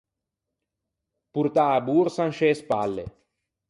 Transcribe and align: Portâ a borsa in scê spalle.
Portâ 1.33 1.65
a 1.71 1.79
borsa 1.87 2.21
in 2.29 2.33
scê 2.37 2.49
spalle. 2.61 3.05